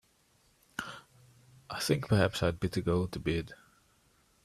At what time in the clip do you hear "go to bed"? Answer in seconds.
2.81-3.53